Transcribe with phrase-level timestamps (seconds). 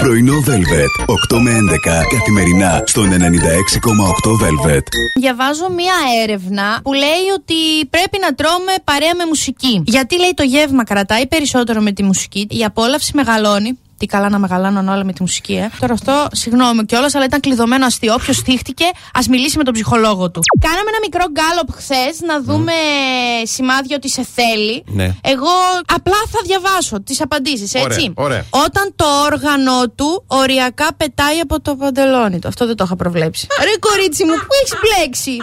[0.00, 1.04] Πρωινό Velvet.
[1.36, 3.16] 8 με 11 καθημερινά στον 96,8
[4.42, 4.82] Velvet.
[5.18, 9.82] Διαβάζω μία έρευνα που λέει ότι πρέπει να τρώμε παρέα με μουσική.
[9.86, 13.78] Γιατί λέει το γεύμα κρατάει περισσότερο με τη μουσική, η απόλαυση μεγαλώνει.
[14.00, 15.70] Τι καλά να μεγαλώνουν όλα με τη μουσική, ε.
[15.80, 18.14] Τώρα αυτό, συγγνώμη κιόλας, αλλά ήταν κλειδωμένο αστείο.
[18.14, 18.84] Όποιος θύχτηκε,
[19.14, 20.40] ας μιλήσει με τον ψυχολόγο του.
[20.60, 22.72] Κάναμε ένα μικρό γκάλωπ χθες να δούμε
[23.42, 24.84] σημάδια ότι σε θέλει.
[24.86, 25.14] Ναι.
[25.20, 25.48] Εγώ
[25.94, 28.12] απλά θα διαβάσω τις απαντήσεις, έτσι.
[28.16, 28.44] Ωραία, ωραία.
[28.50, 32.48] Όταν το όργανο του οριακά πετάει από το παντελόνι του.
[32.48, 33.46] Αυτό δεν το είχα προβλέψει.
[33.60, 35.36] Ρε κορίτσι μου, πού έχεις μπλέξει;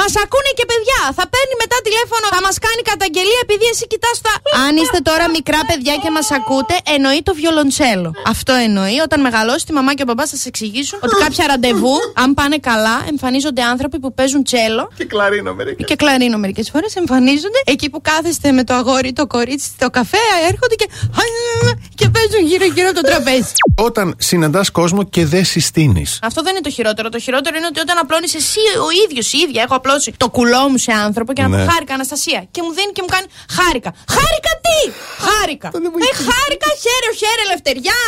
[0.00, 1.00] Μας ακούνε και παιδιά.
[1.18, 4.32] Θα παίρνει μετά τηλέφωνο, θα μας κάνει καταγγελία επειδή εσύ κοιτάς τα.
[4.64, 8.08] Αν είστε τώρα μικρά παιδιά και μας ακούτε, εννοεί το βιολοντσέλο.
[8.34, 8.96] Αυτό εννοεί.
[9.06, 12.58] Όταν μεγαλώσει, τη μαμά και ο μπαμπά θα σα εξηγήσουν ότι κάποια ραντεβού, αν πάνε
[12.70, 15.82] καλά, εμφανίζονται άνθρωποι που παίζουν τσέλο Και κλαρίνο μερικά.
[15.90, 17.60] και κλαρίνο μερικές φορές εμφανίζονται.
[17.74, 20.88] Εκεί που κάθεστε με το αγόρι, το κορίτσι, το καφέ, έρχονται και.
[21.94, 23.52] και παίζουν γύρω-γύρω από το τραπέζι.
[23.76, 26.18] Όταν συναντάς κόσμο και δεν συστήνεις.
[26.22, 27.08] Αυτό δεν είναι το χειρότερο.
[27.08, 29.62] Το χειρότερο είναι ότι όταν απλώνεις εσύ ο ίδιος η ίδια.
[29.74, 31.56] Έχω απλώσει το κουλό μου σε άνθρωπο και να Ναι.
[31.64, 32.40] πω χάρηκα Αναστασία.
[32.54, 33.90] Και μου δίνει και μου κάνει χάρηκα.
[34.16, 34.78] Χάρηκα τι!
[35.26, 35.68] Χάρηκα.
[35.74, 38.00] δεν Ε, χάρηκα χαίρε, χαίρε, ελευθεριά.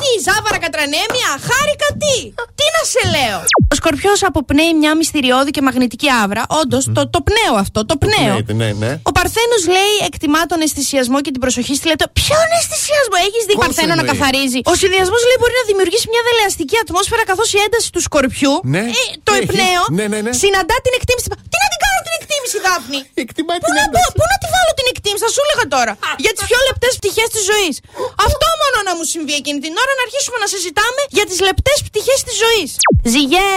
[0.00, 1.30] τι, ζάβαρα κατρανέμια.
[1.48, 2.16] Χάρηκα τι!
[2.58, 3.38] Τι να σε λέω;
[3.80, 6.42] Ο σκορπιός αποπνέει μια μυστηριώδη και μαγνητική άβρα.
[6.60, 8.34] Όντως, το, το πνέο αυτό, το πνέο.
[8.48, 8.90] Ναι, ναι, ναι.
[9.08, 12.04] Ο Παρθένος λέει εκτιμά τον αισθησιασμό και την προσοχή στη λέτε.
[12.20, 16.06] Ποιον αισθησιασμό έχεις δει Πώς Παρθένο να εννοείς; καθαρίζει; Ο συνδυασμός λέει μπορεί να δημιουργήσει
[16.12, 18.82] μια δελεαστική ατμόσφαιρα καθώς η ένταση του σκορπιού, Ναι.
[18.90, 19.42] ε, το Έχει.
[19.44, 20.32] εμπνέο, Ναι, ναι, ναι.
[20.42, 21.26] συναντά την εκτίμηση.
[21.52, 24.72] Τι να την κάνω την εκτίμηση, Δάφνη; Εκτιμάει Πού να, πω, πού να τη βάλω
[24.78, 25.92] την εκτίμηση, θα σου έλεγα τώρα.
[26.24, 27.74] Για τις πιο λεπτές πτυχές της ζωής.
[28.26, 28.39] Αυτό μόνο
[28.90, 32.34] να μου συμβεί εκείνη την ώρα να αρχίσουμε να συζητάμε για τις λεπτές πτυχές της
[32.44, 32.70] ζωής.
[33.14, 33.50] Ζυγέ.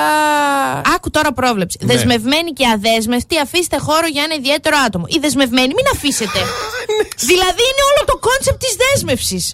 [0.00, 1.76] α, Άκου τώρα πρόβλεψη.
[1.80, 1.86] Ναι.
[1.90, 5.04] Δεσμευμένη και αδέσμευτη, αφήστε χώρο για ένα ιδιαίτερο άτομο.
[5.16, 6.40] Η δεσμευμένη, μην αφήσετε.
[7.30, 9.44] δηλαδή είναι όλο το concept της δέσμευσης.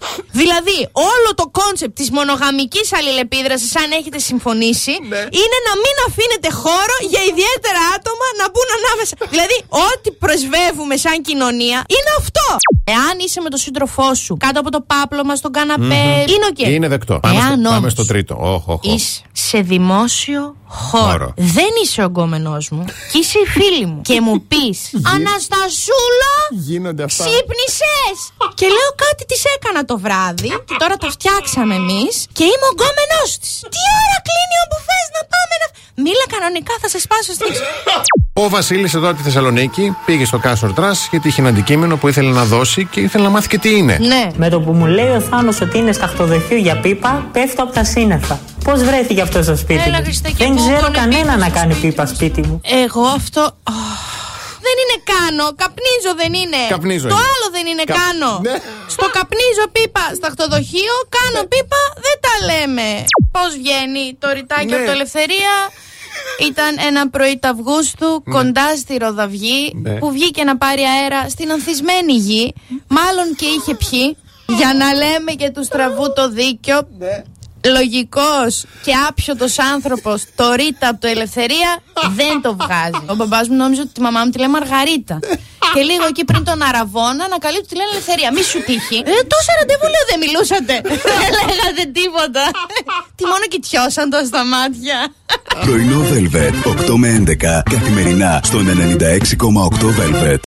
[0.41, 0.79] Δηλαδή
[1.13, 5.23] όλο το concept της μονογαμικής αλληλεπίδρασης, αν έχετε συμφωνήσει, Ναι.
[5.41, 9.15] είναι να μην αφήνετε χώρο για ιδιαίτερα άτομα να μπουν ανάμεσα.
[9.35, 9.57] δηλαδή,
[9.89, 12.47] ό,τι πρεσβεύουμε σαν κοινωνία είναι αυτό.
[12.85, 16.59] Εάν είσαι με τον σύντροφό σου κάτω από το πάπλωμα στον καναπέ, είναι οκ.
[16.59, 17.15] Είναι δεκτό.
[17.23, 18.35] Πάμε, Εάν στο, πάμε όμως στο τρίτο.
[18.41, 18.95] Όχ, όχ, όχ.
[18.95, 21.05] Είσαι σε δημόσιο χώρο.
[21.11, 21.33] Χώρο.
[21.37, 24.01] Δεν είσαι ο γκόμενό μου και είσαι η φίλη μου.
[24.03, 24.79] και μου πεις
[25.15, 27.25] Αναστασούλα, Γίνονται αυτά.
[27.25, 28.17] ξύπνησες!
[28.55, 30.21] και λέω κάτι της έκανα το βράδυ
[30.69, 33.53] και τώρα το φτιάξαμε εμείς και είμαι ο γκόμενός της.
[33.75, 35.67] Τι ώρα κλείνει ο μπουφές να πάμε να.
[36.05, 37.45] Μίλα κανονικά, θα σε σπάσω στη.
[38.33, 42.09] Ο Βασίλης εδώ από τη Θεσσαλονίκη πήγε στο Κάσορ Τρας γιατί είχε ένα αντικείμενο που
[42.09, 43.97] ήθελε να δώσει και ήθελε να μάθει και τι είναι.
[44.01, 44.31] ναι.
[44.37, 47.85] Με το που μου λέει ο Θάνος ότι είναι σταχτοδοχείο για πίπα, πέφτω από τα
[47.85, 48.41] σύννεφα.
[48.65, 51.37] Πώς βρέθηκε αυτός στο σπίτι Έλα, μου; Χριστέ, και Δεν εγώ ξέρω έχω κανένα πίπα
[51.37, 52.15] να στο κάνει σπίτι πίπα μου.
[52.15, 52.61] σπίτι μου.
[52.85, 53.41] Εγώ αυτό.
[53.63, 54.03] Αχ,
[54.67, 55.45] Δεν είναι κάνω.
[55.63, 56.61] Καπνίζω δεν είναι.
[56.69, 57.25] Καπνίζω Το είναι.
[57.33, 58.31] άλλο δεν είναι Κα- κάνω.
[58.47, 58.57] Ναι.
[58.95, 60.05] Στο καπνίζω πίπα.
[60.15, 61.81] Σταχτοδοχείο κάνω πίπα.
[62.05, 63.05] Δεν τα λέμε.
[63.31, 64.77] Πώς βγαίνει το ρητάκι Ναι.
[64.77, 65.55] από το Ελευθερία;
[66.49, 69.91] Ήταν ένα πρωί του Αυγούστου κοντά στη Ροδαυγή Ναι.
[69.99, 72.55] που βγήκε να πάρει αέρα στην ανθισμένη γη.
[72.89, 74.17] Μάλλον και είχε πιει.
[74.59, 76.89] Για να λέμε και του στραβού το δίκιο.
[77.65, 81.79] Λογικός και άπιωτος άνθρωπος το ρίτα από το ελευθερία
[82.19, 83.05] δεν το βγάζει.
[83.07, 85.19] Ο μπαμπάς μου νόμιζε ότι τη μαμά μου τη λέει Μαργαρίτα.
[85.75, 88.29] Και λίγο εκεί πριν τον Αραβόνα ανακαλύπτει ότι τη λένε ελευθερία.
[88.37, 88.99] Μη σου τύχει.
[89.11, 90.75] Ε, τόσα ραντεβού λέω δεν μιλούσατε.
[91.47, 92.45] δεν λέγατε τίποτα.
[93.17, 94.97] Τι μόνο κοιτιώσαν το στα μάτια.
[95.65, 96.57] Πρωινό Velvet.
[96.91, 97.35] 8 με 11
[97.71, 98.65] καθημερινά στον
[99.01, 100.41] 96,8 Velvet.